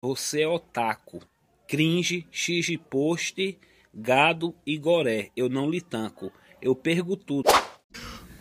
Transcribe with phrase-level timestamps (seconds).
[0.00, 1.20] Você é otaku.
[1.66, 3.58] Cringe, xixi-post,
[3.92, 5.30] gado e goré.
[5.36, 6.30] Eu não lhe tanco.
[6.62, 7.48] Eu pergo tudo.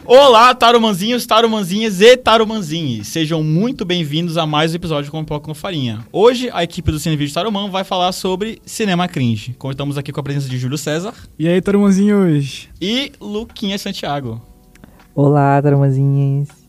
[0.05, 3.07] Olá, tarumanzinhos, tarumanzinhas e tarumanzinhos.
[3.07, 6.05] Sejam muito bem-vindos a mais um episódio de Com Pipoca com Farinha.
[6.13, 9.53] Hoje, a equipe do Cinevídeo Taruman vai falar sobre cinema cringe.
[9.55, 12.69] Contamos aqui com a presença de Júlio César E aí, tarumanzinhos?
[12.79, 14.39] e Luquinha Santiago.
[15.15, 16.66] Olá, taramazinhas.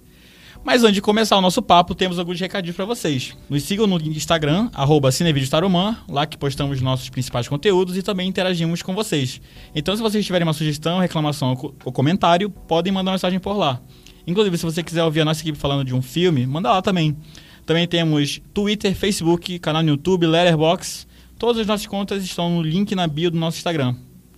[0.69, 3.35] Mas antes de começar o nosso papo, temos alguns recadinhos pra vocês.
[3.49, 5.09] Nos sigam no Instagram, arroba
[5.51, 9.41] Tarumã, lá que postamos nossos principais conteúdos e também interagimos com vocês.
[9.75, 13.81] Então, se vocês tiverem uma sugestão, reclamação ou comentário, podem mandar uma mensagem por lá.
[14.27, 17.17] Inclusive, se você quiser ouvir a nossa equipe falando de um filme, manda lá também.
[17.65, 21.09] Também temos Twitter, Facebook, canal no YouTube, Letterboxd.
[21.39, 23.97] Todas as nossas contas estão no link na bio do nosso Instagram.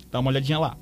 [0.09, 0.77] Dá uma olhadinha lá.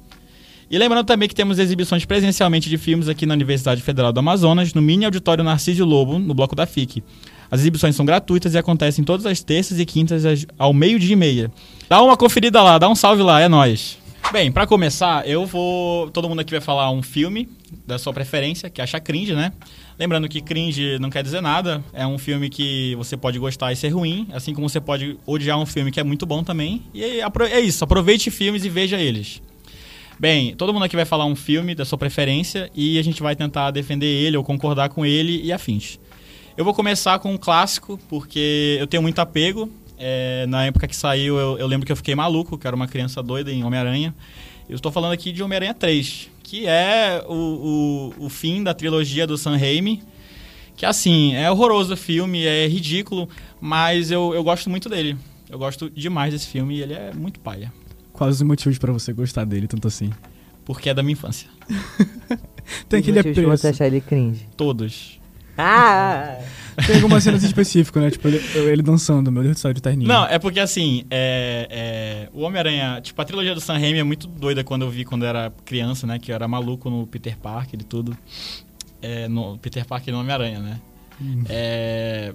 [0.71, 4.71] E lembrando também que temos exibições presencialmente de filmes aqui na Universidade Federal do Amazonas,
[4.71, 7.03] no Mini Auditório Narciso Lobo, no Bloco da FIC.
[7.49, 10.23] As exibições são gratuitas e acontecem todas as terças e quintas
[10.59, 11.51] ao meio-dia e meia.
[11.89, 13.97] Dá uma conferida lá, dá um salve lá, é nóis.
[14.31, 16.11] Bem, pra começar, eu vou.
[16.11, 17.49] Todo mundo aqui vai falar um filme
[17.87, 19.51] da sua preferência, que acha cringe, né?
[19.97, 23.75] Lembrando que cringe não quer dizer nada, é um filme que você pode gostar e
[23.75, 26.83] ser ruim, assim como você pode odiar um filme que é muito bom também.
[26.93, 29.41] E é isso, aproveite filmes e veja eles.
[30.19, 33.37] Bem, todo mundo aqui vai falar um filme da sua preferência e a gente vai
[33.37, 35.97] tentar defender ele ou concordar com ele e afins.
[36.57, 39.71] Eu vou começar com um clássico, porque eu tenho muito apego.
[39.97, 42.85] É, na época que saiu, eu, eu lembro que eu fiquei maluco, que era uma
[42.85, 44.13] criança doida em Homem-Aranha.
[44.67, 49.25] Eu estou falando aqui de Homem-Aranha 3, que é o, o, o fim da trilogia
[49.25, 50.03] do Sam Raimi.
[50.75, 53.29] Que assim, é horroroso o filme, é ridículo,
[53.61, 55.15] mas eu, eu gosto muito dele.
[55.49, 57.71] Eu gosto demais desse filme e ele é muito paia.
[58.19, 60.09] Quais os motivos pra você gostar dele, tanto assim?
[60.65, 61.47] Porque é da minha infância.
[62.89, 63.67] Tem aquele pra você apreço.
[63.69, 64.45] achar ele cringe.
[64.57, 65.21] Todos.
[65.57, 66.37] Ah!
[66.85, 68.11] Tem algumas cenas específicas, né?
[68.11, 70.09] Tipo, ele, ele dançando, meu Deus do céu, de terninho.
[70.09, 74.03] Não, é porque assim, é, é, o Homem-Aranha, tipo, a trilogia do Sam Raimi é
[74.03, 76.19] muito doida quando eu vi quando eu era criança, né?
[76.19, 78.17] Que eu era maluco no Peter Parker e tudo.
[79.01, 80.81] É, no Peter Parker e no Homem-Aranha, né?
[81.21, 81.43] Hum.
[81.47, 82.33] É,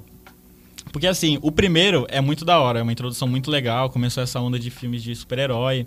[0.92, 4.40] porque assim, o primeiro é muito da hora, é uma introdução muito legal, começou essa
[4.40, 5.86] onda de filmes de super-herói.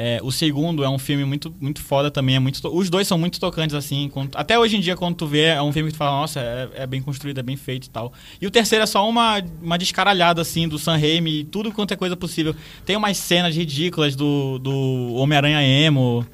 [0.00, 3.08] É, o segundo é um filme muito, muito foda também, é muito to- os dois
[3.08, 4.08] são muito tocantes assim.
[4.08, 6.38] quando- até hoje em dia, quando tu vê, é um filme que tu fala, nossa,
[6.38, 8.12] é, é bem construído, é bem feito e tal.
[8.40, 11.96] E o terceiro é só uma, uma descaralhada assim do Sam Raimi, tudo quanto é
[11.96, 12.54] coisa possível.
[12.86, 16.24] Tem umas cenas ridículas do, do Homem-Aranha emo,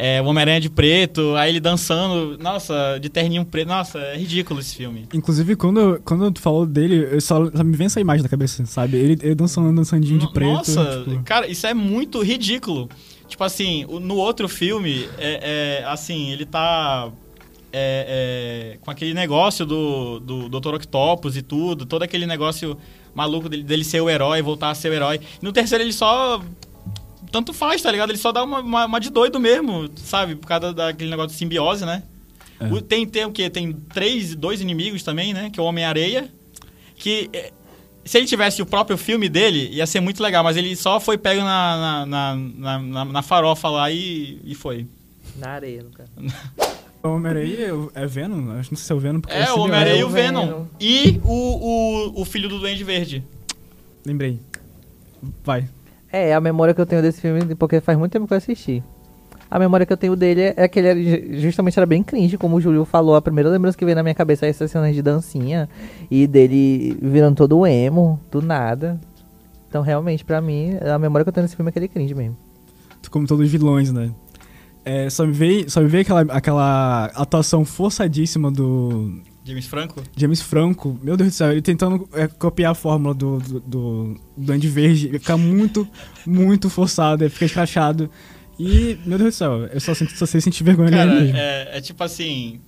[0.00, 3.66] é, o Homem-Aranha de preto, aí ele dançando, nossa, de terninho preto.
[3.66, 5.08] Nossa, é ridículo esse filme.
[5.12, 8.64] Inclusive, quando, quando tu falou dele, eu só, só me vem essa imagem na cabeça,
[8.64, 8.96] sabe?
[8.96, 10.52] Ele, ele dançando, dançandinho de preto.
[10.52, 12.88] Nossa, tipo, cara, isso é muito ridículo.
[13.26, 17.10] Tipo assim, no outro filme, é, é, assim, ele tá
[17.72, 20.74] é, é, com aquele negócio do, do Dr.
[20.74, 22.78] Octopus e tudo, todo aquele negócio
[23.12, 25.20] maluco dele, dele ser o herói, voltar a ser o herói.
[25.42, 26.40] No terceiro ele só.
[27.30, 28.10] Tanto faz, tá ligado?
[28.10, 30.34] Ele só dá uma, uma, uma de doido mesmo, sabe?
[30.36, 32.02] Por causa daquele negócio de simbiose, né?
[32.60, 32.66] É.
[32.66, 33.48] O- tem, tem o quê?
[33.50, 35.50] Tem três, dois inimigos também, né?
[35.50, 36.32] Que é o Homem-Areia.
[36.96, 37.52] Que é,
[38.04, 41.16] se ele tivesse o próprio filme dele, ia ser muito legal, mas ele só foi
[41.18, 44.86] pego na, na, na, na- na- na farofa lá e, e foi.
[45.36, 46.10] Na areia, no caso.
[47.00, 47.56] O Homem-Aranha
[47.94, 48.50] é Venom?
[48.58, 49.20] Acho que não sei se é o Venom.
[49.20, 49.60] Porque É, o simbiose.
[49.60, 50.46] Homem-Aranha e É, o o Venom.
[50.46, 50.66] Venom.
[50.80, 51.32] E o,
[52.18, 53.22] o, o filho do Duende Verde.
[54.04, 54.40] Lembrei.
[55.44, 55.68] Vai.
[56.12, 58.82] É, a memória que eu tenho desse filme, porque faz muito tempo que eu assisti.
[59.50, 62.36] A memória que eu tenho dele é que ele era, ju- justamente era bem cringe,
[62.36, 63.14] como o Júlio falou.
[63.14, 65.68] A primeira lembrança que veio na minha cabeça é essas cenas de dancinha
[66.10, 69.00] e dele virando todo emo, do nada.
[69.68, 72.36] Então, realmente, pra mim, a memória que eu tenho desse filme é aquele cringe mesmo.
[73.10, 74.10] Como todos os vilões, né?
[74.84, 80.02] É, só me veio, só me veio aquela, aquela atuação forçadíssima do James Franco.
[80.16, 81.00] James Franco.
[81.02, 85.06] Meu Deus do céu, ele tentando é, copiar a fórmula do, do, do Duende Verde.
[85.08, 85.88] Ele fica muito,
[86.26, 88.10] muito forçado, ele fica escrachado.
[88.58, 91.36] E, meu Deus do céu, eu só, sinto, só sei sentir vergonha Cara, mesmo.
[91.36, 92.60] é, é tipo assim.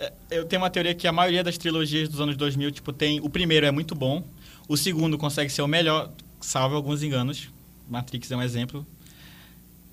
[0.00, 3.20] é- Eu tenho uma teoria que a maioria das trilogias dos anos 2000, tipo, tem.
[3.20, 4.24] O primeiro é muito bom,
[4.68, 7.48] o segundo consegue ser o melhor, salvo alguns enganos.
[7.88, 8.86] Matrix é um exemplo.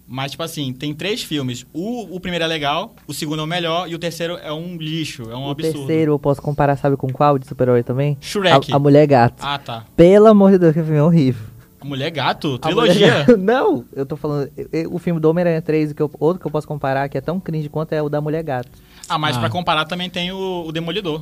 [0.07, 1.65] Mas, tipo assim, tem três filmes.
[1.73, 4.77] O, o primeiro é legal, o segundo é o melhor e o terceiro é um
[4.77, 5.79] lixo, é um o absurdo.
[5.79, 8.15] terceiro eu posso comparar, sabe com qual de super-herói também?
[8.21, 8.71] Shrek.
[8.71, 9.41] A, a Mulher Gato.
[9.43, 9.83] Ah, tá.
[9.95, 11.41] Pelo amor de Deus, que filme é horrível.
[11.81, 12.59] A Mulher Gato?
[12.61, 13.13] A Mulher Trilogia?
[13.23, 14.49] Gato- Não, eu tô falando.
[14.55, 17.17] eu- eu- O filme do Homem-Aranha 3, que eu- outro que eu posso comparar, que
[17.17, 18.69] é tão cringe quanto é o da Mulher Gato.
[19.09, 19.39] Ah, mas Ah.
[19.39, 21.21] pra comparar também tem o, o Demolidor.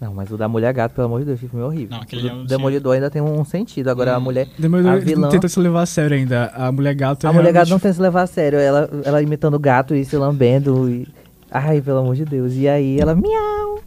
[0.00, 1.88] Não, mas o da Mulher Gato, pelo amor de Deus, filme é horrível.
[1.96, 3.88] Não, aquele o é um- do Demolidor ainda tem um sentido.
[3.88, 4.22] Agora a Hum.
[4.22, 4.48] mulher.
[4.58, 6.52] Demolidor a vilã- tenta se levar a sério ainda.
[6.54, 8.58] A mulher gato é A mulher gato realmente- não tem que se levar a sério.
[8.58, 10.90] Ela, ela imitando gato e se lambendo.
[10.90, 11.06] E...
[11.50, 12.52] Ai, pelo amor de Deus.
[12.54, 13.78] E aí ela, miau.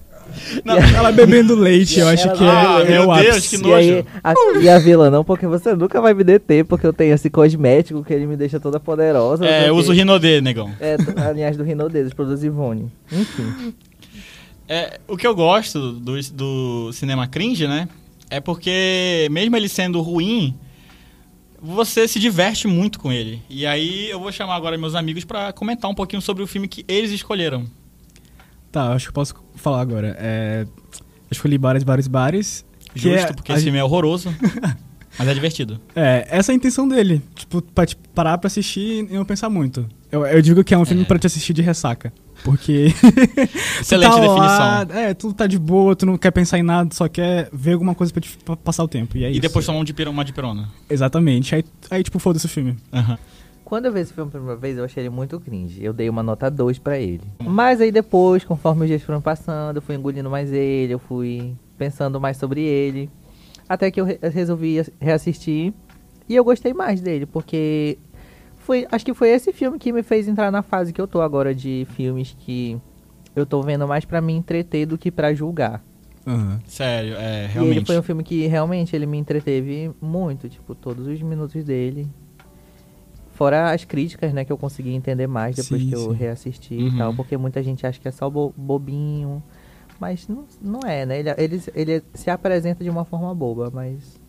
[0.95, 3.73] Ela bebendo leite, eu acho Ela que Ah, é, é meu o Deus, que E
[3.73, 4.05] aí, nojo.
[4.23, 7.29] a, e a vilã, não, porque você nunca vai me deter, porque eu tenho esse
[7.29, 9.43] cosmético que ele me deixa toda poderosa.
[9.43, 9.99] não É, o uso quê.
[9.99, 10.69] Rinodê, negão.
[10.79, 10.95] É,
[11.25, 12.91] a linhagem do Rinodê, dos produtos Ivone.
[13.11, 13.73] Enfim.
[14.67, 17.87] É, o que eu gosto do, do cinema cringe, né?
[18.29, 20.53] É porque, mesmo ele sendo ruim,
[21.61, 23.41] você se diverte muito com ele.
[23.49, 26.67] E aí eu vou chamar agora meus amigos pra comentar um pouquinho sobre o filme
[26.67, 27.65] que eles escolheram.
[28.71, 30.15] Tá, acho que eu posso falar agora.
[30.19, 32.65] É, eu escolhi Bares, Bares, Bares.
[32.93, 34.33] Justo, é- porque esse gente- filme é horroroso,
[35.17, 35.79] mas é divertido.
[35.95, 37.21] É, essa é a intenção dele.
[37.35, 39.87] Tipo, pra te parar pra assistir e não pensar muito.
[40.11, 41.05] Eu, eu digo que é um filme É.
[41.05, 42.11] pra te assistir de ressaca.
[42.51, 42.87] Porque.
[43.81, 44.37] Excelente tu tá definição.
[44.39, 47.73] Lá, é, tu tá de boa, tu não quer pensar em nada, só quer ver
[47.73, 49.17] alguma coisa pra, te, pra passar o tempo.
[49.17, 49.41] E é E isso.
[49.41, 50.69] depois tomar um de pera- uma de perona.
[50.89, 51.53] Exatamente.
[51.55, 52.75] Aí, aí tipo, foda-se o filme.
[52.93, 53.17] Aham.
[53.65, 55.83] Quando eu vi esse filme pela primeira vez, eu achei ele muito cringe.
[55.83, 57.21] Eu dei uma nota 2 pra ele.
[57.43, 61.53] Mas aí depois, conforme os dias foram passando, eu fui engolindo mais ele, eu fui
[61.77, 63.09] pensando mais sobre ele.
[63.67, 65.73] Até que eu re- resolvi as- reassistir.
[66.29, 67.97] E eu gostei mais dele, porque
[68.67, 71.21] foi, acho que foi esse filme que me fez entrar na fase que eu tô
[71.21, 72.77] agora de filmes que
[73.33, 75.81] eu tô vendo mais pra me entreter do que pra julgar.
[76.27, 76.59] Aham.
[76.67, 77.85] Sério, é, E ele realmente.
[77.85, 82.09] foi um filme que realmente ele me entreteve muito, tipo, todos os minutos dele.
[83.31, 86.17] Fora as críticas, né, que eu consegui entender mais depois Sim, que eu sim.
[86.17, 86.87] reassisti Uhum.
[86.87, 89.41] e tal, porque muita gente acha que é só bo- bobinho,
[89.97, 91.19] mas não, não é, né?
[91.19, 94.19] Ele, ele, ele se apresenta de uma forma boba, mas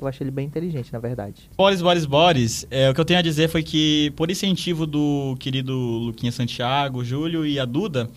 [0.00, 1.48] eu acho ele bem inteligente, na verdade.
[1.56, 5.36] Boris, Boris, Boris, é, o que eu tenho a dizer foi que, por incentivo do
[5.38, 8.10] querido Luquinha Santiago, Júlio e a Duda,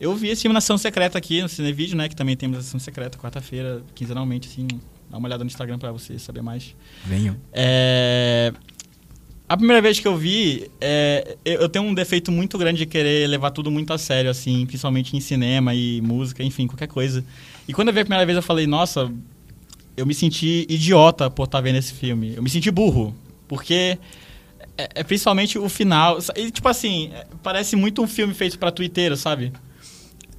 [0.00, 2.08] eu vi esse filme secreta aqui no Cinevídeo, né?
[2.08, 4.66] Que também temos a sessão secreta, quarta-feira, quinzenalmente, assim.
[5.08, 6.74] Dá uma olhada no Instagram pra você saber mais.
[7.04, 7.36] Venham.
[7.52, 8.52] É,
[9.48, 12.86] A primeira vez que eu vi, é, eu eu tenho um defeito muito grande de
[12.86, 17.22] querer levar tudo muito a sério, assim, principalmente em cinema e música, enfim, qualquer coisa.
[17.68, 19.12] E quando eu vi a primeira vez, eu falei, nossa,
[19.96, 22.34] eu me senti idiota por estar vendo esse filme.
[22.36, 23.14] Eu me senti burro,
[23.48, 23.98] porque
[24.78, 26.18] é, é principalmente o final.
[26.36, 29.52] E, tipo assim, é, parece muito um filme feito pra twitteiro, sabe?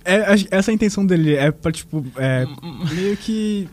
[0.05, 1.35] É, essa é a intenção dele.
[1.35, 3.69] É pra, tipo, é, Hum, meio que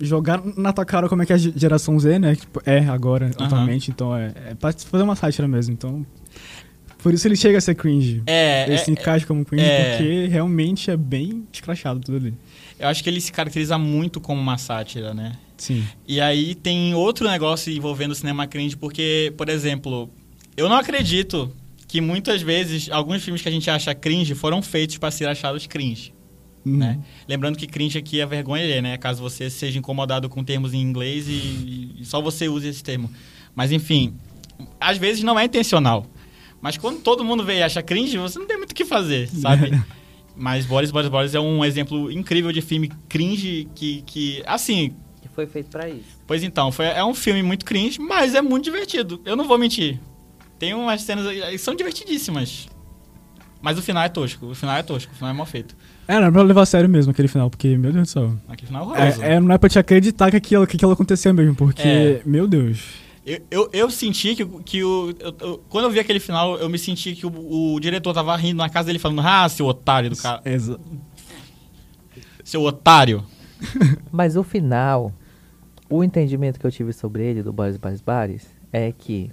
[0.00, 2.34] jogar na tua cara como é que é a ge- geração Z, né?
[2.36, 3.90] Tipo, é agora, atualmente.
[3.90, 5.72] Então é, é pra fazer uma sátira mesmo.
[5.74, 6.04] Então.
[7.00, 8.22] Por isso ele chega a ser cringe.
[8.26, 9.90] É, ele é, se encaixa como cringe é.
[9.96, 12.34] porque realmente é bem escrachado tudo ali.
[12.78, 15.32] Eu acho que ele se caracteriza muito como uma sátira, né?
[15.56, 15.84] Sim.
[16.06, 20.08] E aí tem outro negócio envolvendo o cinema cringe, porque, por exemplo,
[20.56, 21.52] eu não acredito
[21.86, 25.66] que muitas vezes alguns filmes que a gente acha cringe foram feitos para ser achados
[25.66, 26.12] cringe,
[26.66, 26.76] Uhum.
[26.76, 26.98] né?
[27.26, 28.96] Lembrando que cringe aqui é vergonha alheia, né?
[28.98, 33.10] Caso você seja incomodado com termos em inglês e, e só você use esse termo.
[33.54, 34.14] Mas enfim,
[34.80, 36.04] às vezes não é intencional.
[36.60, 39.28] Mas quando todo mundo vê e acha cringe, você não tem muito o que fazer,
[39.28, 39.70] sabe?
[40.38, 45.28] Mas Boris, Boris, Boris é um exemplo incrível de filme cringe que, que assim, Que
[45.28, 46.16] foi feito pra isso.
[46.26, 49.20] Pois então, foi, é um filme muito cringe, mas é muito divertido.
[49.24, 49.98] Eu não vou mentir.
[50.58, 52.68] Tem umas cenas aí que são divertidíssimas.
[53.60, 54.46] Mas o final é tosco.
[54.46, 55.12] O final é tosco.
[55.12, 55.76] O final é mal feito.
[56.06, 58.36] É, não é pra levar a sério mesmo aquele final, porque, meu Deus do céu.
[58.48, 59.22] Aquele final é horroroso.
[59.22, 62.22] É, é, não é pra te acreditar que aquilo, que aquilo aconteceu mesmo, porque, É.
[62.24, 62.84] meu Deus.
[63.28, 65.10] Eu, eu, eu senti que, o- que o.
[65.20, 68.34] eu- eu- quando eu vi aquele final, eu me senti que o, o diretor tava
[68.36, 70.40] rindo na casa dele falando, ah, seu otário do cara.
[70.44, 70.78] Exa-
[72.44, 73.24] Seu otário.
[74.10, 75.12] Mas o final,
[75.90, 79.30] o entendimento que eu tive sobre ele, do Boris Bares Bares, é que.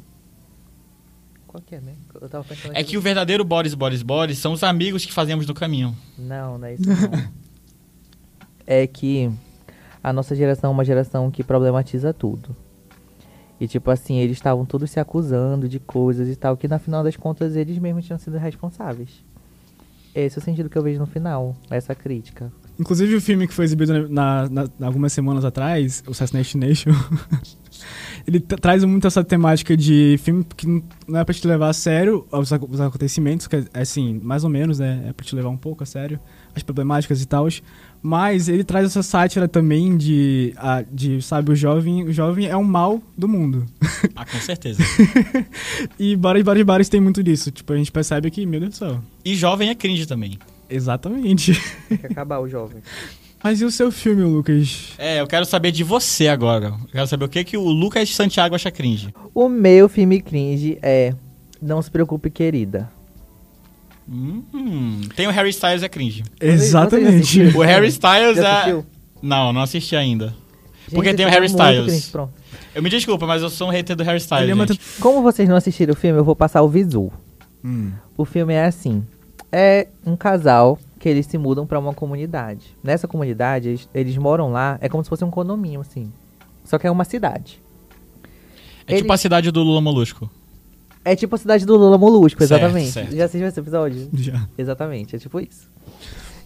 [1.48, 1.94] Qual que é, né?
[2.20, 5.14] Eu tava pensando É aqui que o verdadeiro Boris, Boris, Boris são os amigos que
[5.14, 5.96] fazemos no caminho.
[6.18, 6.96] Não, não é isso não.
[8.68, 9.32] é que
[10.04, 12.54] a nossa geração é uma geração que problematiza tudo.
[13.60, 17.04] E tipo assim, eles estavam todos se acusando de coisas e tal, que na final
[17.04, 19.24] das contas eles mesmos tinham sido responsáveis.
[20.14, 22.52] Esse é o sentido que eu vejo no final, essa crítica.
[22.80, 26.92] Inclusive o filme que foi exibido na, na- na- algumas semanas atrás, o Assassination Nation,
[28.28, 31.70] ele tra- traz muito essa temática de filme que não- não é pra te levar
[31.70, 35.06] a sério os, ac- os acontecimentos, que é assim, mais ou menos, né?
[35.10, 36.20] É pra te levar um pouco a sério
[36.56, 37.48] as problemáticas e tal.
[38.08, 42.56] Mas ele traz essa sátira também de, a- de sabe, o jovem, o jovem é
[42.56, 43.66] um mal do mundo.
[44.16, 44.84] Ah, com certeza.
[46.00, 47.50] E Bares, Bares, Bares tem muito disso.
[47.50, 49.02] Tipo, a gente percebe que, meu Deus do céu.
[49.24, 50.38] e jovem é cringe também.
[50.70, 51.60] Exatamente.
[51.90, 52.78] Tem que acabar o jovem.
[53.44, 54.94] Mas e o seu filme, Lucas?
[55.00, 56.68] É, eu quero saber de você agora.
[56.84, 59.14] Eu quero saber o que, que o Lucas Santiago acha cringe.
[59.34, 61.14] O meu filme cringe é
[61.62, 62.88] Não Se Preocupe, Querida.
[64.08, 66.24] Hum, tem o Harry Styles é cringe.
[66.40, 67.42] Exatamente.
[67.56, 68.84] O Harry Styles é.
[69.22, 70.34] Não, não assisti ainda.
[70.92, 71.86] Porque Gente, tem o Harry é muito Styles.
[71.88, 72.34] cringe, pronto.
[72.76, 74.50] Eu me desculpa, mas eu sou um hater do Harry Styles.
[74.50, 74.80] É uma gente.
[75.00, 77.12] Como vocês não assistiram o filme, eu vou passar o visu.
[77.64, 77.92] Hum.
[78.16, 79.04] O filme é assim:
[79.52, 82.78] é um casal que eles se mudam pra uma comunidade.
[82.84, 86.12] Nessa comunidade, eles, eles moram lá, é como se fosse um condomínio, assim.
[86.64, 87.62] Só que é uma cidade.
[88.88, 90.30] É Ele- tipo a cidade do Lula Molusco.
[91.06, 92.92] É tipo a cidade do Lula Molusco, Certo, exatamente.
[92.92, 93.16] certo.
[93.16, 94.10] Já assistiu esse episódio?
[94.14, 94.48] Já.
[94.58, 95.70] Exatamente, é tipo isso.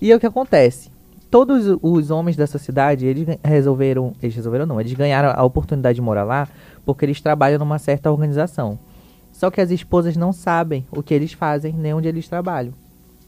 [0.01, 0.91] E aí o que acontece?
[1.31, 6.01] Todos os homens dessa cidade, eles resolveram, eles resolveram não, eles ganharam a oportunidade de
[6.01, 6.47] morar lá
[6.85, 8.77] porque eles trabalham numa certa organização.
[9.31, 12.73] Só que as esposas não sabem o que eles fazem nem onde eles trabalham.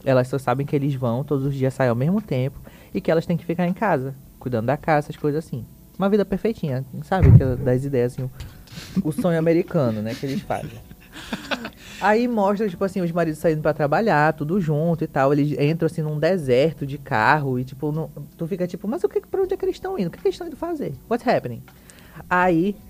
[0.04, 2.58] Elas só sabem que eles vão todos os dias sair ao mesmo tempo
[2.92, 5.64] e que elas têm que ficar em casa, cuidando da casa, essas coisas assim.
[5.98, 7.28] Uma vida perfeitinha, sabe?
[7.64, 8.22] Das ideias assim,
[9.02, 10.72] o, o sonho americano, né, que eles fazem.
[12.00, 15.32] Aí mostra, tipo assim, os maridos saindo pra trabalhar, tudo junto e tal.
[15.32, 19.08] Eles entram, assim, num deserto de carro e, tipo, não- tu fica tipo, mas o
[19.08, 20.08] que, pra onde é que eles estão indo?
[20.08, 20.94] O que, que eles estão indo fazer?
[21.08, 21.62] What's happening?
[22.28, 22.74] Aí...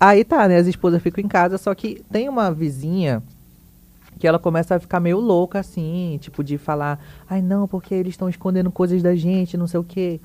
[0.00, 0.56] Aí tá, né?
[0.58, 3.22] As esposas ficam em casa, só que tem uma vizinha
[4.18, 8.14] que ela começa a ficar meio louca, assim, tipo, de falar, ai não, porque eles
[8.14, 10.20] estão escondendo coisas da gente, não sei o quê.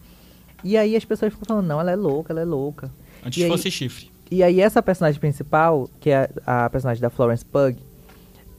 [0.63, 2.91] E aí as pessoas ficam falando, não, ela é louca, ela é louca.
[3.25, 4.11] Antes E aí- fosse chifre.
[4.33, 7.77] E aí essa personagem principal, que é a personagem da Florence Pug,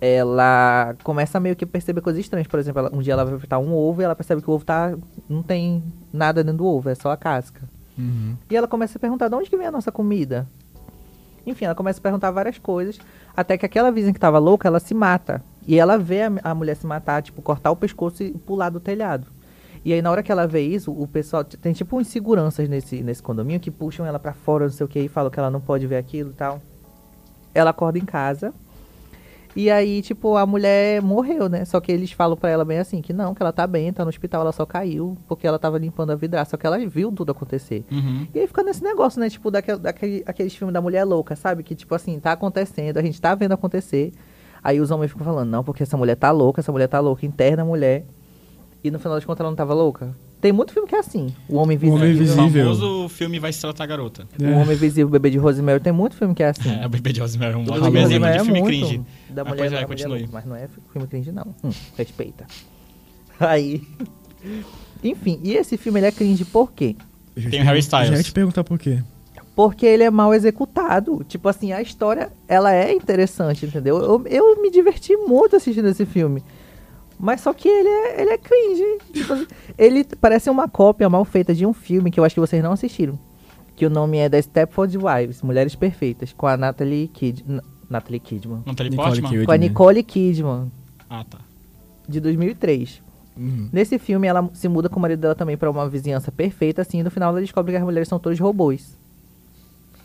[0.00, 2.46] ela começa a meio que perceber coisas estranhas.
[2.46, 4.52] Por exemplo, ela- um dia ela vai fritar um ovo e ela percebe que o
[4.52, 4.96] ovo tá
[5.28, 7.62] não tem nada dentro do ovo, é só a casca.
[7.98, 8.36] Uhum.
[8.48, 10.46] E ela começa a perguntar de onde que vem a nossa comida.
[11.44, 13.00] Enfim, ela começa a perguntar várias coisas,
[13.36, 15.42] até que aquela vizinha que tava louca, ela se mata.
[15.66, 18.78] E ela vê a, a mulher se matar, tipo, cortar o pescoço e pular do
[18.78, 19.26] telhado.
[19.84, 23.02] E aí, na hora que ela vê isso, o pessoal tem tipo uns seguranças nesse,
[23.02, 25.50] nesse condomínio que puxam ela pra fora, não sei o que, e falam que ela
[25.50, 26.62] não pode ver aquilo e tal.
[27.52, 28.54] Ela acorda em casa.
[29.56, 31.64] E aí, tipo, a mulher morreu, né?
[31.64, 34.04] Só que eles falam pra ela bem assim, que não, que ela tá bem, tá
[34.04, 36.52] no hospital, ela só caiu, porque ela tava limpando a vidraça.
[36.52, 37.84] Só que ela viu tudo acontecer.
[37.92, 38.26] Uhum.
[38.34, 39.30] E aí fica nesse negócio, né?
[39.30, 41.62] Tipo, daquele, daquele, aqueles filmes da mulher louca, sabe?
[41.62, 44.12] Que, tipo assim, tá acontecendo, a gente tá vendo acontecer.
[44.62, 47.24] Aí os homens ficam falando, não, porque essa mulher tá louca, essa mulher tá louca,
[47.24, 48.06] interna a mulher.
[48.84, 50.14] E no final das contas ela não tava louca.
[50.42, 51.34] Tem muito filme que é assim.
[51.48, 51.96] O Homem Invisível.
[51.96, 52.64] Homem O Invisível.
[52.64, 54.28] famoso filme Vai Se Tratar Garota.
[54.38, 55.80] O Homem Invisível, o Bebê de Rosemary.
[55.80, 56.68] Tem muito filme que é assim.
[56.82, 58.66] É, o Bebê de Rosemary é um O ótimo de exemplo de filme é muito
[58.66, 59.02] cringe.
[59.30, 61.54] Da Mas mulher, pois é, da mulher louca, mas não é filme cringe, não.
[61.64, 62.46] Hum, respeita.
[63.40, 63.80] Aí...
[65.02, 66.94] Enfim, e esse filme ele é cringe por quê?
[67.34, 68.26] Eu Tem te o Harry pergun- Já ia Styles.
[68.26, 69.02] te perguntar por quê.
[69.56, 71.24] Porque ele é mal executado.
[71.28, 73.96] Tipo assim, a história, ela é interessante, entendeu?
[73.98, 76.42] Eu, eu me diverti muito assistindo esse filme.
[77.18, 78.98] Mas só que ele é, ele é cringe.
[79.12, 79.46] Tipo assim,
[79.78, 82.72] ele parece uma cópia mal feita de um filme que eu acho que vocês não
[82.72, 83.18] assistiram.
[83.76, 87.44] Que o nome é The Stepford Wives, Mulheres Perfeitas, com a Natalie, Kid,
[87.90, 88.62] Natalie Kidman.
[88.66, 89.22] Natalie Nicole?
[89.22, 89.44] Kidman.
[89.46, 90.72] Com a Nicole Kidman,
[91.10, 91.38] Ah, tá.
[92.08, 93.02] de 2003.
[93.36, 93.68] Uhum.
[93.72, 97.00] Nesse filme, ela se muda com o marido dela também pra uma vizinhança perfeita, assim,
[97.00, 98.96] e no final ela descobre que as mulheres são todos robôs.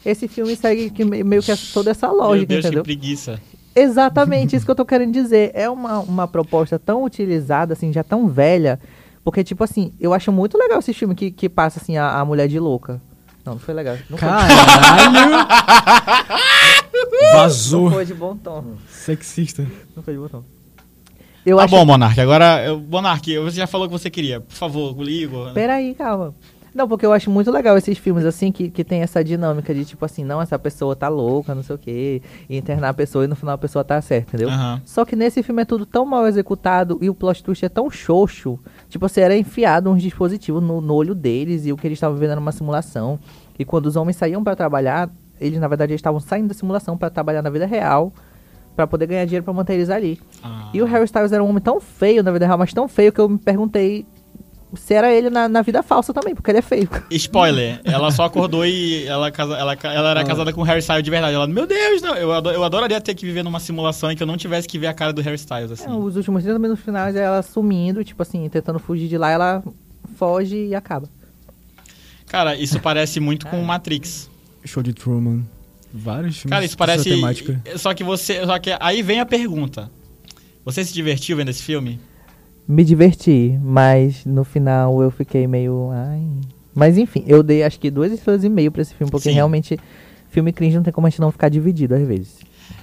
[0.06, 2.84] Esse filme segue que me- meio que toda essa Meu lógica, Deus, entendeu?
[2.84, 3.40] que preguiça.
[3.82, 5.52] Exatamente isso que eu tô querendo dizer.
[5.54, 8.80] É uma, uma proposta tão utilizada, assim, já tão velha.
[9.24, 12.26] Porque, tipo assim, eu acho muito legal esse filme que, que passa, assim, a, a
[12.26, 13.02] mulher de louca.
[13.46, 13.98] Não, não foi legal.
[14.10, 14.54] Não Caralho!
[16.94, 17.92] não Vazou.
[17.92, 18.64] foi de bom tom.
[18.90, 19.66] Sexista.
[19.96, 20.44] Não foi de bom tom.
[21.46, 21.72] Eu Tá acho...
[21.76, 22.20] bom, Monark.
[22.20, 24.42] Agora, eu- Monark, você já falou o que você queria.
[24.42, 25.54] Por favor, o Igor.
[25.54, 26.34] Peraí, calma.
[26.74, 29.86] Não, porque eu acho muito legal esses filmes, assim, que, que tem essa dinâmica de,
[29.86, 33.26] tipo assim, não, essa pessoa tá louca, não sei o quê, e internar a pessoa
[33.26, 34.50] e no final a pessoa tá certa, entendeu?
[34.50, 34.82] Aham.
[34.86, 37.90] Só que nesse filme é tudo tão mal executado e o plot twist é tão
[37.90, 38.60] xoxo.
[38.88, 42.18] Tipo, assim, era enfiado uns dispositivos no, no olho deles e o que eles estavam
[42.18, 43.20] vendo era uma simulação.
[43.58, 45.10] E quando os homens saíam pra trabalhar,
[45.40, 48.14] eles, na verdade, estavam saindo da simulação pra trabalhar na vida real,
[48.76, 50.20] pra poder ganhar dinheiro pra manter eles ali.
[50.44, 50.70] Ah.
[50.74, 53.12] E o Harry Styles era um homem tão feio na vida real, mas tão feio
[53.12, 54.06] que eu me perguntei
[54.76, 56.88] se era ele na, na vida falsa também, porque ele é feio.
[57.12, 60.80] Spoiler, ela só acordou e ela, casa- ela, ca- ela era casada com o Harry
[60.80, 61.34] Styles de verdade.
[61.36, 64.22] Ela, meu Deus, não, eu, ado- eu adoraria ter que viver numa simulação em que
[64.24, 65.88] eu não tivesse que ver a cara do Harry Styles, assim.
[65.90, 69.32] É, os últimos 30 minutos finais é ela sumindo, tipo assim, tentando fugir de lá,
[69.32, 69.64] ela
[70.18, 71.10] foge e acaba.
[72.28, 74.30] Cara, isso parece muito com Matrix.
[74.66, 75.42] Show de Truman.
[75.92, 77.10] Vários filmes Cara, isso parece.
[77.10, 77.60] temática.
[77.78, 78.46] Só que você.
[78.46, 79.90] Só que aí vem a pergunta.
[80.64, 82.00] Você se divertiu vendo esse filme?
[82.70, 85.90] Me diverti, mas no final eu fiquei meio.
[85.92, 86.22] Ai.
[86.76, 89.36] Mas enfim, eu dei acho que duas estrelas e meio pra esse filme, porque Sim.
[89.36, 89.80] realmente
[90.30, 92.38] filme cringe não tem como a gente não ficar dividido às vezes.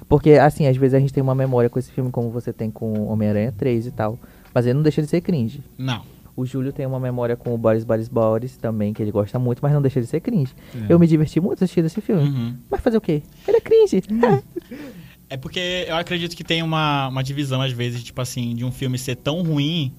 [0.08, 2.68] Porque, assim, às vezes a gente tem uma memória com esse filme, como você tem
[2.68, 4.18] com Homem-Aranha 3 e tal.
[4.52, 5.62] Mas ele não deixa de ser cringe.
[5.78, 6.02] Não.
[6.36, 9.60] O Júlio tem uma memória com o Boris Boris Boris também, que ele gosta muito,
[9.62, 10.52] mas não deixa de ser cringe.
[10.74, 10.92] É.
[10.92, 12.24] Eu me diverti muito assistindo esse filme.
[12.24, 12.56] Uhum.
[12.68, 13.22] Mas fazer o quê?
[13.46, 14.02] Ele é cringe.
[15.28, 18.70] É porque eu acredito que tem uma, uma divisão, às vezes, tipo assim, de um
[18.70, 19.92] filme ser tão ruim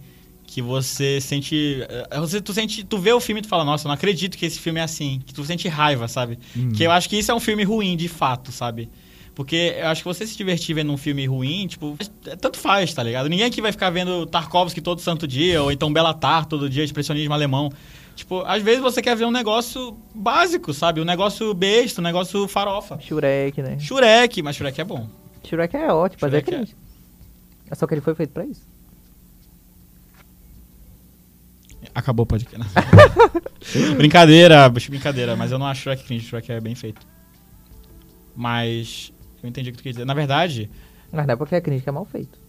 [0.46, 1.82] que você sente.
[2.10, 2.84] eh, Você, tu sente.
[2.84, 4.84] Tu vê o filme e tu fala, nossa, eu não acredito que esse filme é
[4.84, 5.20] assim.
[5.26, 6.40] Que tu sente raiva, sabe?
[6.56, 6.72] Hum.
[6.72, 8.90] Que eu acho que isso é um filme ruim, de fato, sabe?
[9.36, 12.94] Porque eu acho que você se divertir vendo um filme ruim, tipo, é- tanto faz,
[12.94, 13.28] tá ligado?
[13.30, 17.34] Ninguém aqui vai ficar vendo Tarkovsky todo santo dia, ou então Belatar todo dia, expressionismo
[17.34, 17.70] alemão.
[18.18, 21.00] Tipo, às vezes você quer ver um negócio básico, sabe?
[21.00, 23.00] Um negócio besta, um negócio farofa.
[23.00, 23.78] Shurek, né?
[23.80, 25.08] Shurek, mas Shurek é bom.
[25.44, 26.76] Shurek é ótimo, mas é Shurek é- cringe.
[27.70, 28.68] É só que ele foi feito pra isso.
[31.94, 32.68] Acabou o podcast.
[33.98, 37.06] brincadeira, brincadeira, mas eu não acho Shrek cringe, Shrek é bem feito.
[38.36, 40.06] Mas eu entendi o que tu quer dizer.
[40.06, 40.70] Na verdade,
[41.12, 42.40] Mas não é porque é cringe que é mal feito.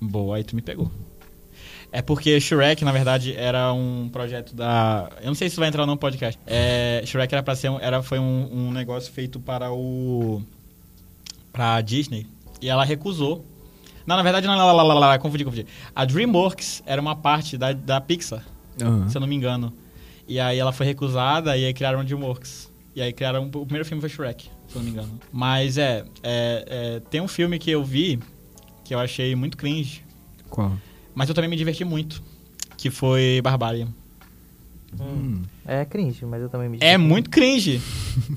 [0.00, 0.90] boa, aí tu me pegou.
[1.92, 5.10] É porque Shrek, na verdade, era um projeto da.
[5.20, 6.40] Eu não sei se vai entrar no podcast.
[6.46, 10.42] É, Shrek era para ser um, era, foi um, um negócio feito para o.
[11.52, 12.26] pra Disney.
[12.62, 13.44] E ela recusou.
[14.06, 15.66] Não, na verdade, não, lá, lá, lá, lá, confundi, confundi.
[15.94, 18.42] A Dreamworks era uma parte da, da Pixar.
[18.80, 19.08] Aham.
[19.08, 19.72] se eu não me engano.
[20.26, 22.72] E aí ela foi recusada e aí criaram a DreamWorks.
[22.94, 23.44] E aí criaram.
[23.46, 25.20] O primeiro filme foi Shrek, se eu não me engano.
[25.30, 28.18] Mas é, é, é, Tem um filme que eu vi
[28.84, 30.04] que eu achei muito cringe,
[30.50, 30.72] Qual?
[31.14, 32.22] Mas eu também me diverti muito.
[32.76, 33.88] Que foi Barbarian.
[35.00, 35.42] Hum.
[35.64, 36.98] É cringe, mas eu também me É diverti.
[37.08, 37.80] muito cringe.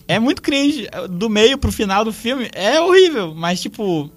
[0.08, 0.88] é muito cringe.
[1.10, 3.34] Do meio pro final do filme é horrível.
[3.36, 4.10] Mas, tipo.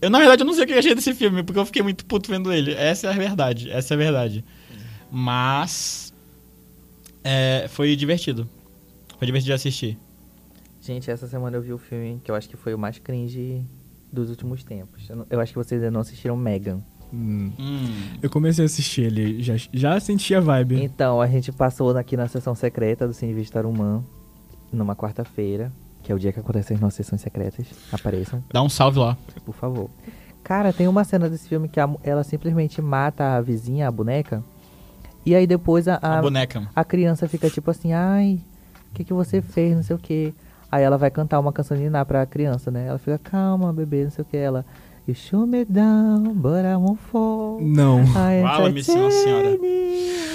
[0.00, 1.82] Eu, na verdade, eu não sei o que eu achei desse filme, porque eu fiquei
[1.82, 2.72] muito puto vendo ele.
[2.74, 3.70] Essa é a verdade.
[3.70, 4.44] Essa é a verdade.
[5.10, 6.12] Mas.
[7.22, 8.48] é, foi divertido.
[9.18, 9.98] Foi divertido de assistir.
[10.80, 13.64] Gente, essa semana eu vi o filme que eu acho que foi o mais cringe
[14.12, 15.08] dos últimos tempos.
[15.30, 16.80] Eu acho que vocês ainda não assistiram Megan.
[17.12, 17.52] Hum.
[17.58, 17.88] Hum.
[18.22, 20.82] Eu comecei a assistir ele, já, já senti a vibe.
[20.82, 24.02] Então, a gente passou aqui na sessão secreta do Cine Vídeo Tarumã,
[24.72, 25.72] numa quarta-feira,
[26.02, 27.66] que é o dia que acontecem as nossas sessões secretas.
[27.92, 29.16] Apareçam, Dá um salve lá.
[29.44, 29.88] por favor.
[30.42, 34.44] Cara, tem uma cena desse filme que a ela simplesmente mata a vizinha, a boneca,
[35.24, 36.68] e aí depois a, A, a, boneca.
[36.74, 38.40] a criança fica tipo assim, ai,
[38.90, 40.32] o que, que você fez, não sei o que.
[40.70, 42.86] Aí ela vai cantar uma canção de Niná pra criança, né?
[42.88, 44.36] Ela fica, calma, bebê, não sei o que.
[44.36, 44.64] Ela,
[45.06, 47.60] you shoot me down, but I won't fall.
[47.60, 48.02] Não.
[48.02, 49.46] I Fala-me, Senhora Senhora.
[49.48, 50.26] entertain you."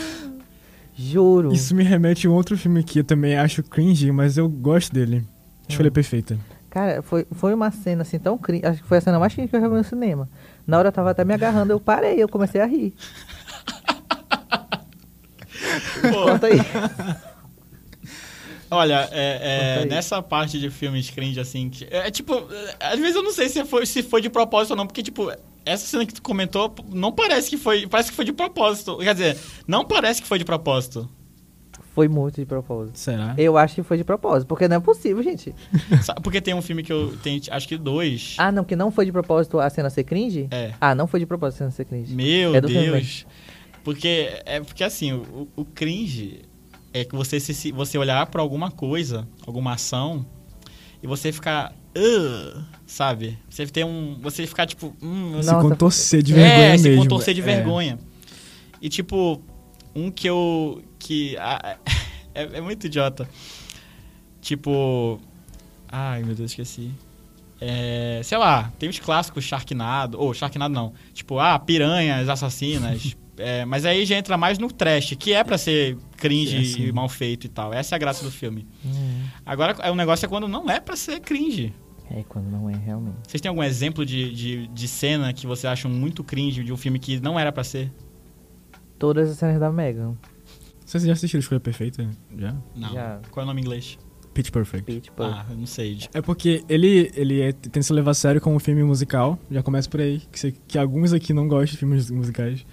[0.94, 1.51] Juro.
[1.51, 4.94] Isso me remete a um outro filme que eu também acho cringe, mas eu gosto
[4.94, 5.25] dele.
[5.68, 6.38] Escolha Perfeita.
[6.70, 8.66] Cara, foi, foi uma cena assim tão cringe.
[8.66, 10.29] Acho que foi a cena mais cringe que eu já vi no cinema.
[10.66, 12.94] Na hora eu tava até me agarrando, eu parei, eu comecei a rir.
[16.24, 16.60] Conta aí.
[18.72, 22.34] Olha, é, é, nessa parte de filmes cringe, assim, que- é, tipo,
[22.79, 25.29] às vezes eu não sei se foi, se foi de propósito ou não, porque, tipo,
[25.66, 27.86] essa cena que tu comentou não parece que foi.
[27.86, 28.98] Parece que foi de propósito.
[28.98, 31.10] Quer dizer, não parece que foi de propósito.
[31.94, 32.98] Foi muito de propósito.
[32.98, 33.36] Será?
[33.38, 35.53] Eu acho que foi de propósito, porque não é possível, gente.
[36.01, 38.36] Sabe, Porque tem um filme que eu tenho, acho que dois.
[38.38, 40.48] Ah, não, que não foi de propósito a cena ser cringe?
[40.50, 40.74] É.
[40.79, 42.16] Ah, não foi de propósito a cena ser cringe.
[42.16, 43.25] Meu É do filme Deus.
[43.84, 46.44] Porque é porque assim, o, o cringe
[46.94, 50.25] é que você se, se- você olhar pra alguma coisa, alguma ação
[51.01, 53.38] e você ficar, "Ugh", sabe?
[53.50, 57.04] Você tem um, você ficar tipo, hum, Se contorcer de vergonha é, se mesmo.
[57.04, 57.44] contorcer de É.
[57.44, 58.00] vergonha.
[58.82, 59.42] E tipo,
[59.96, 61.77] um que eu que ah,
[62.36, 63.27] é, é muito idiota.
[64.42, 65.20] Tipo,
[65.88, 66.92] ai meu Deus, esqueci.
[67.60, 73.65] É, sei lá, tem os clássicos Sharknado, ou Sharknado não, tipo, ah, piranhas assassinas, é,
[73.65, 76.83] mas aí já entra mais no trash, que é pra ser cringe É, sim.
[76.87, 78.67] e mal feito e tal, essa é a graça do filme.
[78.85, 81.74] Hum, Agora, é, o negócio é quando não é pra ser cringe.
[82.09, 83.15] é, quando não é, realmente.
[83.27, 86.77] Vocês têm algum exemplo de, de, de cena que vocês acham muito cringe de um
[86.77, 87.91] filme que não era pra ser?
[89.00, 90.15] Todas as cenas da Megan.
[90.85, 92.07] Vocês já assistiram Escolha Perfeita?
[92.37, 92.55] Já?
[92.75, 92.94] Não.
[92.94, 93.20] Já.
[93.31, 93.98] Qual é o nome em inglês?
[94.33, 94.83] Pitch Perfect.
[94.85, 95.39] Pitch Perfect.
[95.41, 96.00] Ah, eu não sei.
[96.13, 99.37] É porque ele, ele é, tenta se levar a sério como um filme musical.
[99.50, 100.22] Já começa por aí.
[100.31, 102.65] Que, você- que alguns aqui não gostam de filmes musicais.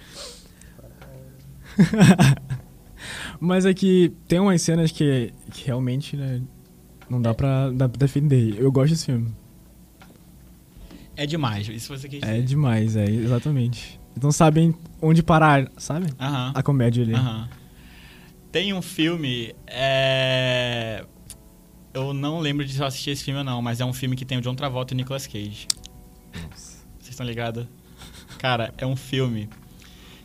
[3.39, 6.41] Mas é que tem umas cenas que, que realmente, né,
[7.09, 8.55] não dá pra, dá pra defender.
[8.59, 9.33] Eu gosto desse filme.
[11.15, 12.43] É demais, isso você quis É dizer.
[12.43, 13.99] demais, é, exatamente.
[14.17, 16.07] Então sabem onde parar, sabe?
[16.19, 16.51] Aham.
[16.55, 17.13] A comédia ali.
[17.13, 17.49] Aham.
[18.51, 19.53] Tem um filme.
[19.67, 21.05] É...
[21.93, 24.15] Eu não lembro de se eu assisti esse filme ou não, mas é um filme
[24.15, 25.67] que tem o John Travolta e o Nicolas Cage.
[26.51, 27.65] Vocês estão ligados?
[28.37, 29.49] Cara, é um filme.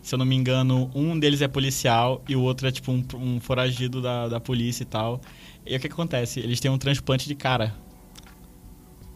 [0.04, 3.02] Se eu não me engano, um deles é policial e o outro é tipo um,
[3.14, 5.18] um foragido da, da polícia e tal.
[5.66, 6.40] E o que acontece?
[6.40, 7.74] Eles têm um transplante de cara.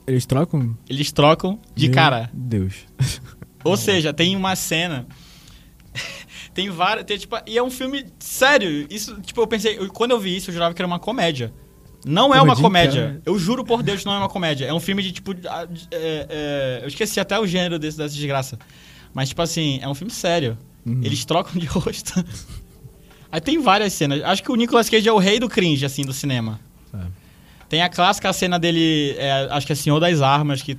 [0.07, 0.75] Eles trocam?
[0.89, 2.31] Eles trocam de Meu cara.
[2.33, 2.87] Deus.
[3.63, 5.07] Ou seja, tem uma cena.
[6.55, 7.05] tem várias.
[7.05, 8.87] Tem, tipo, e é um filme sério.
[8.89, 9.79] Isso, tipo, eu pensei.
[9.79, 11.53] eu- quando eu vi isso, eu jurava que era uma comédia.
[12.07, 13.03] Não é uma Jim comédia.
[13.03, 13.21] Carrey.
[13.27, 14.65] Eu juro por Deus que não é uma comédia.
[14.65, 15.33] É um filme de tipo.
[15.33, 18.59] é, é, eu esqueci até o gênero desse, dessa desgraça.
[19.13, 20.57] Mas, tipo assim, é um filme sério.
[20.89, 21.01] Uhum.
[21.03, 22.25] Eles trocam de rosto.
[23.31, 24.23] Aí tem várias cenas.
[24.25, 26.59] Acho que o Nicolas Cage é o rei do cringe, assim, do cinema.
[26.95, 26.99] É.
[27.69, 30.77] Tem a clássica cena dele, é, acho que é Senhor das Armas, que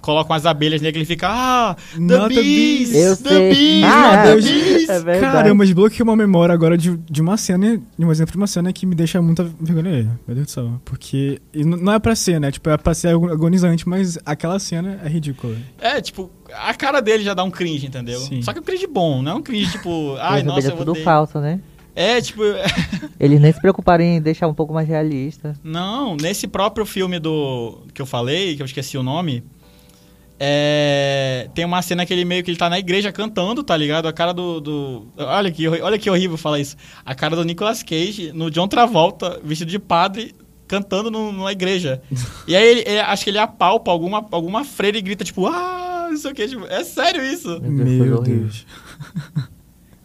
[0.00, 2.34] colocam as abelhas nele que ele fica, ah, The Not.
[2.34, 3.50] Eu The sei.
[3.50, 4.96] Beast, Ah, The é.
[4.96, 5.20] É verdade.
[5.32, 8.72] Caramba, desbloqueei uma memória agora de, de uma cena, de um exemplo de uma cena
[8.72, 10.20] que me deixa muito vergonha alheia.
[10.26, 10.80] Meu Deus do céu.
[10.84, 12.50] Porque e não é pra ser, né?
[12.52, 15.56] Tipo, é pra ser ago- agonizante, mas aquela cena é ridícula.
[15.80, 18.20] É, tipo, a cara dele já dá um cringe, entendeu?
[18.20, 18.42] Sim.
[18.42, 20.76] Só que é um cringe bom, não é um cringe tipo, ai, nossa, é eu
[20.76, 21.04] tudo odeio.
[21.04, 21.60] falso, né?
[21.94, 22.42] É, tipo,
[23.18, 25.54] Eles nem se preocuparam em deixar um pouco mais realista.
[25.64, 29.42] Não, nesse próprio filme do que eu falei, que eu esqueci o nome,
[30.38, 34.06] é, tem uma cena que ele meio que ele tá na igreja cantando, tá ligado?
[34.06, 36.76] A cara do, do- olha que olha que horrível falar isso.
[37.04, 40.34] A cara do Nicolas Cage no John Travolta, vestido de padre,
[40.68, 42.02] cantando no- numa igreja.
[42.46, 46.08] e aí ele, ele- acho que ele apalpa alguma alguma freira e grita tipo, ah,
[46.10, 47.48] não sei o que, tipo, é sério isso?
[47.60, 48.22] Meu Deus, Meu.
[48.22, 48.66] Deus.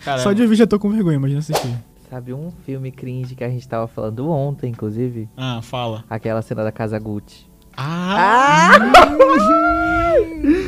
[0.24, 1.74] Só de ouvir já tô com vergonha, imagina assistir.
[2.10, 5.30] Sabe um filme cringe que a gente tava falando ontem, inclusive?
[5.38, 6.04] Ah, fala.
[6.10, 7.46] Aquela cena da Casa Gucci.
[7.78, 8.72] Ah!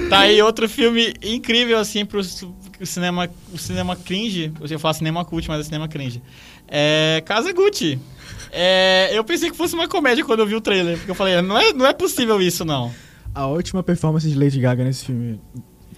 [0.10, 2.22] Tá aí outro filme incrível, assim, pro
[2.86, 4.52] cinema, o cinema cringe.
[4.70, 6.22] Eu falar cinema cult, mas é cinema cringe.
[6.68, 8.00] É Casa Gucci.
[8.52, 11.42] É, eu pensei que fosse uma comédia quando eu vi o trailer, porque eu falei,
[11.42, 12.92] não é, não é possível isso, não.
[13.34, 15.42] A última performance de Lady Gaga nesse filme.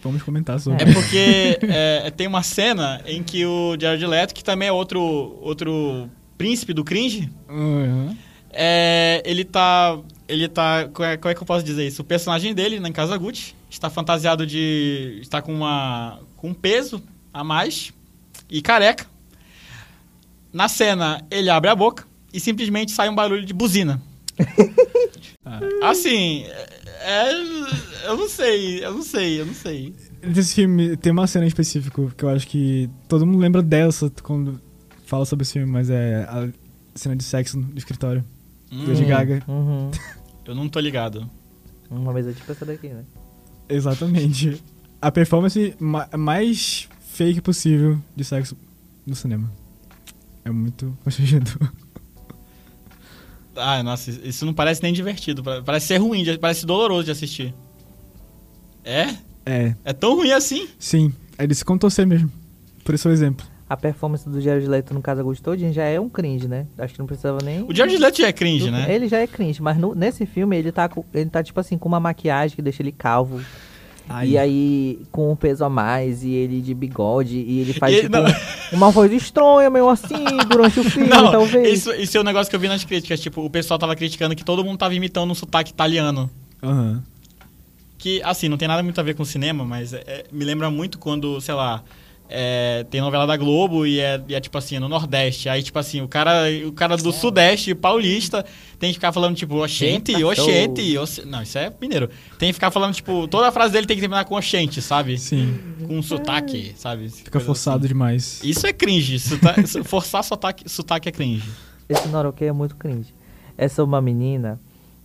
[0.02, 0.84] Vamos comentar sobre.
[0.84, 5.02] É porque é, tem uma cena em que o Jared Leto, que também é outro,
[5.42, 8.16] outro príncipe do cringe, Aham.
[8.58, 10.00] É, ele tá.
[10.30, 10.88] Ele tá.
[10.94, 12.02] Como é, como é que eu posso dizer isso?
[12.02, 15.20] O personagem dele, na Casa Gucci, está fantasiado de.
[15.22, 16.20] está com uma.
[16.38, 17.92] com um peso a mais
[18.50, 19.06] e careca.
[20.54, 24.02] Na cena, ele abre a boca e simplesmente sai um barulho de buzina.
[25.48, 25.60] Ah.
[25.92, 26.44] Assim,
[27.02, 27.32] é,
[28.08, 29.94] eu não sei, eu não sei, eu não sei.
[30.24, 34.12] Desse filme tem uma cena em específico que eu acho que todo mundo lembra dessa
[34.24, 34.60] quando
[35.06, 36.50] fala sobre esse filme, mas é a
[36.96, 38.26] cena de sexo no escritório.
[38.72, 39.44] Hum, Lady Gaga.
[39.48, 39.92] Uhum.
[40.46, 41.30] eu não tô ligado.
[41.90, 43.04] Uma mesa tipo essa daqui, né?
[43.70, 44.62] Exatamente.
[45.02, 48.58] A performance ma- mais fake possível de sexo
[49.06, 49.52] no cinema.
[50.44, 51.72] É muito constrangedor.
[53.56, 55.42] Ah, nossa, isso não parece nem divertido.
[55.64, 57.54] Parece ser ruim, de- parece doloroso de assistir.
[58.84, 59.16] É?
[59.46, 60.68] É, É tão ruim assim?
[60.78, 61.14] sim.
[61.38, 62.32] Ele se contorcer mesmo.
[62.84, 63.46] Por isso é o exemplo.
[63.68, 66.68] A performance do Jared Leto no Casa Gucci todinho já é um cringe, né?
[66.78, 67.64] Acho que não precisava nem...
[67.64, 68.86] O Jared Leto já é cringe, né?
[68.94, 71.76] Ele já é cringe, mas no- nesse filme ele tá, com- ele tá, tipo assim,
[71.76, 73.42] com uma maquiagem que deixa ele calvo.
[74.24, 78.02] E aí, com um peso a mais, e ele de bigode, e ele faz, E-
[78.02, 78.24] tipo, não.
[78.72, 81.80] uma voz estranha, meio assim, durante o filme, Não, talvez.
[81.80, 83.20] isso, isso é um negócio que eu vi nas críticas.
[83.20, 86.30] Tipo, o pessoal tava criticando que todo mundo tava imitando um sotaque italiano.
[86.62, 87.02] Aham.
[87.98, 90.70] Que, assim, não tem nada muito a ver com cinema, mas é- é- me lembra
[90.70, 91.84] muito quando, sei lá,
[92.30, 95.48] é, tem novela da Globo e é, e é, tipo assim, no Nordeste.
[95.48, 98.44] Aí, tipo assim, o cara, o cara do Sudeste, paulista,
[98.80, 100.98] tem que ficar falando, tipo, oxente, oxente.
[100.98, 102.10] oxe- Não, isso é mineiro.
[102.40, 105.18] Tem que ficar falando, tipo, toda a frase dele tem que terminar com oxente, sabe?
[105.18, 105.58] Sim.
[105.88, 107.10] Com um sotaque, sabe?
[107.10, 107.88] Fica forçado assim.
[107.88, 108.42] demais.
[108.44, 109.20] Isso é cringe.
[109.20, 111.48] Sota- forçar sotaque, sotaque é cringe.
[111.88, 113.14] Esse Noroquê é muito cringe.
[113.58, 114.60] Essa é uma menina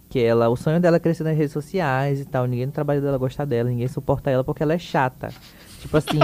[0.09, 2.47] que ela, o sonho dela é crescer nas redes sociais e tal.
[2.47, 5.29] Ninguém no trabalho dela gosta dela, ninguém suporta ela porque ela é chata.
[5.81, 6.19] Tipo assim,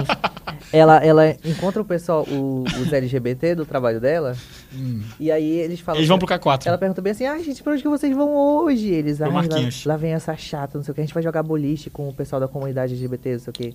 [0.73, 4.37] ela, ela encontra o pessoal, o- os LGBT do trabalho dela,
[4.75, 5.01] Hum.
[5.19, 5.99] e aí eles falam.
[5.99, 6.66] Eles vão pro K4.
[6.66, 8.88] Ela pergunta bem assim, ah, gente, pra onde que vocês vão hoje?
[8.88, 9.42] Eles, ah, lá,
[9.87, 12.12] lá vem essa chata, não sei o que, a gente vai jogar boliche com o
[12.12, 13.75] pessoal da comunidade LGBT, não sei o que.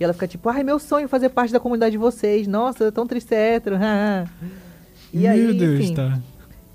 [0.00, 2.84] E ela fica tipo, ai, meu sonho é fazer parte da comunidade de vocês, nossa,
[2.86, 4.24] é tão triste hétero, haha."
[5.12, 6.20] E aí, Meu Deus, enfim, tá.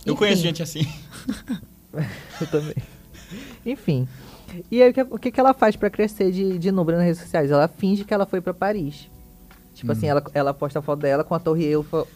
[0.05, 0.15] Eu enfim.
[0.15, 0.85] conheço gente assim.
[2.41, 2.75] Eu também.
[3.65, 4.07] Enfim.
[4.71, 7.05] E aí, o que, o que que ela faz pra crescer de, de número nas
[7.05, 7.51] redes sociais?
[7.51, 9.09] Ela finge que ela foi pra Paris.
[9.73, 12.07] Tipo assim, ela, ela posta a foto dela com a Torre Eiffel.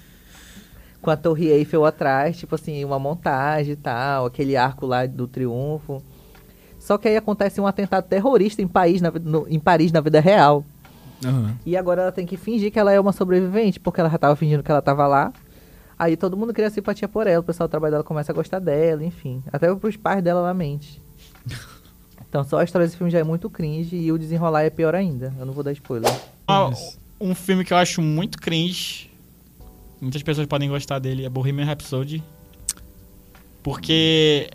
[1.02, 5.28] Com a Torre Eiffel atrás, tipo assim, uma montagem e tal, aquele arco lá do
[5.28, 6.02] triunfo.
[6.78, 10.20] Só que aí acontece um atentado terrorista em, país, na, no- em Paris, na vida
[10.20, 10.64] real.
[11.26, 11.56] Aham.
[11.66, 14.36] E agora ela tem que fingir que ela é uma sobrevivente, porque ela já tava
[14.36, 15.34] fingindo que ela tava lá.
[15.98, 18.60] Aí todo mundo cria simpatia por ela, o pessoal do trabalho dela começa a gostar
[18.60, 19.44] dela, enfim.
[19.52, 21.02] Até pros pais dela ela mente.
[22.30, 24.94] Então só a história desse filme já é muito cringe e o desenrolar é pior
[24.94, 25.34] ainda.
[25.38, 26.12] Eu não vou dar spoiler.
[26.48, 26.70] Ah,
[27.20, 29.10] um filme que eu acho muito cringe.
[30.00, 32.24] Muitas pessoas podem gostar dele, é Bohemian Rhapsody.
[33.62, 34.50] Porque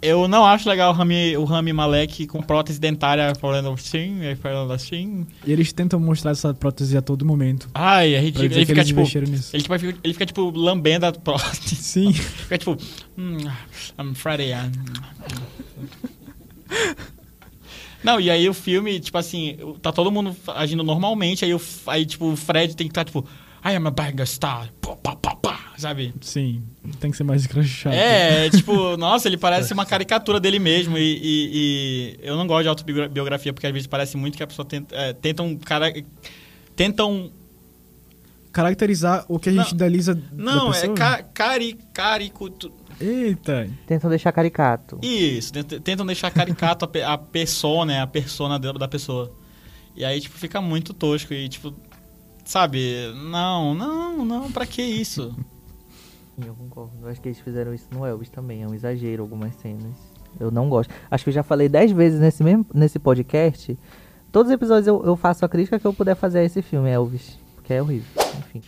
[0.00, 4.72] eu não acho legal o Rami, o Rami Malek com prótese dentária falando assim, falando
[4.72, 5.26] assim.
[5.44, 7.68] E eles tentam mostrar essa prótese a todo momento.
[7.74, 8.46] Ai, é ridículo.
[8.46, 9.00] Ele que fica tipo.
[9.00, 11.74] Ele, tipo, fica, ele fica tipo lambendo a prótese.
[11.76, 12.12] Sim.
[12.12, 12.76] Fica tipo.
[13.18, 13.38] Hum,
[13.98, 14.52] I'm Friday.
[14.52, 14.72] I'm...
[18.02, 22.06] Não, e aí o filme, tipo assim, tá todo mundo agindo normalmente, aí, o, aí
[22.06, 23.26] tipo, o Fred tem que estar, tipo,
[23.64, 24.70] I am a banger star.
[24.80, 25.72] Pá, pá, pá, pá.
[25.76, 26.14] sabe?
[26.20, 26.62] Sim,
[27.00, 27.96] tem que ser mais escrachado.
[27.96, 30.96] É, é, tipo, nossa, ele parece uma caricatura dele mesmo.
[30.96, 34.46] E, e- e eu não gosto de autobiografia, porque às vezes parece muito que a
[34.46, 35.92] pessoa tenta, é, tentam, cara,
[36.76, 37.32] tentam
[38.56, 39.74] Caracterizar o que a gente Não.
[39.74, 40.96] idealiza Não, da é pessoa.
[40.96, 42.72] ca, cari, caricuto.
[42.98, 43.68] Eita.
[43.86, 44.98] Tentam deixar caricato.
[45.02, 49.30] Isso, tent- tentam deixar caricato a, pe- a persona, né, a persona da, da pessoa.
[49.94, 51.74] E aí, tipo, fica muito tosco e, tipo,
[52.46, 55.34] sabe, não, não, não, pra que isso?
[56.34, 56.92] Sim, eu concordo.
[57.02, 58.62] Eu acho que eles fizeram isso no Elvis também.
[58.62, 59.94] É um exagero algumas cenas.
[60.40, 60.90] Eu não gosto.
[61.10, 63.78] Acho que eu já falei dez vezes nesse, mesmo, nesse podcast.
[64.32, 66.88] Todos os episódios eu, eu faço a crítica que eu puder fazer a esse filme,
[66.90, 67.38] Elvis.
[67.66, 68.06] Porque é horrível.
[68.38, 68.62] Enfim.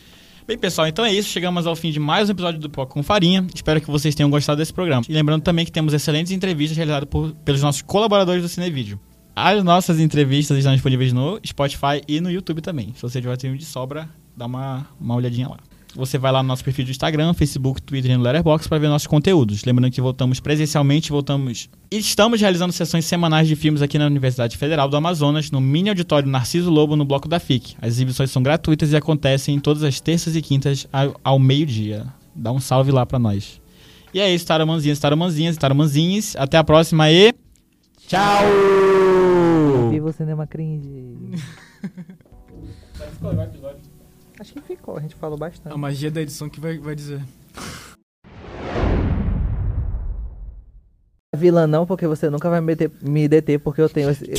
[0.44, 1.28] Bem, pessoal, então é isso.
[1.28, 3.46] Chegamos ao fim de mais um episódio do Poco com Farinha.
[3.54, 5.04] Espero que vocês tenham gostado desse programa.
[5.08, 8.98] E lembrando também que temos excelentes entrevistas realizadas por- pelos nossos colaboradores do Cinevídeo.
[9.36, 12.92] As nossas entrevistas estão disponíveis no Spotify e no YouTube também.
[12.96, 15.58] Se você tiver tempo de sobra, dá uma, uma olhadinha lá.
[15.94, 18.88] Você vai lá no nosso perfil do Instagram, Facebook, Twitter e no Letterboxd para ver
[18.88, 19.64] nossos conteúdos.
[19.64, 21.68] Lembrando que voltamos presencialmente, voltamos.
[21.90, 26.28] Estamos realizando sessões semanais de filmes aqui na Universidade Federal do Amazonas, no mini auditório
[26.28, 27.74] Narciso Lobo, no Bloco da FIC.
[27.80, 32.06] As exibições são gratuitas e acontecem todas as terças e quintas ao, ao meio-dia.
[32.34, 33.60] Dá um salve lá pra nós.
[34.12, 36.36] E é isso, taromanzinhas, taromanzinhas e taromanzinhos.
[36.36, 37.34] Até a próxima e.
[38.06, 38.42] Tchau!
[39.90, 41.32] Viva o cinema cringe.
[44.40, 45.74] Acho que ficou, a gente falou bastante.
[45.74, 47.20] A magia da edição que vai, vai dizer.
[51.36, 54.26] Vilã não, porque você nunca vai me, deter, me deter, porque eu tenho esse...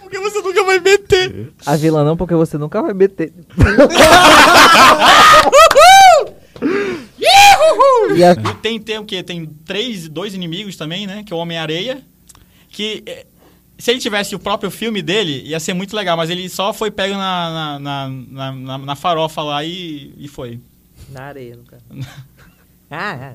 [0.00, 1.52] Porque você nunca vai meter.
[1.66, 3.32] A vilã não, porque você nunca vai meter.
[8.14, 8.32] e a...
[8.32, 9.24] E tem, tem o quê?
[9.24, 11.24] Tem três, dois inimigos também, né?
[11.24, 12.00] Que é o Homem-Areia.
[12.68, 13.26] Que eh,
[13.84, 16.90] se ele tivesse o próprio filme dele, ia ser muito legal, mas ele só foi
[16.90, 20.58] pego na, na, na, na, na- na farofa lá e, e foi.
[21.10, 21.84] Na areia, no caso.
[22.90, 23.34] ah,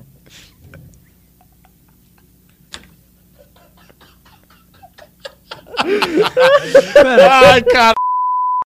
[7.52, 7.99] Ai, cara.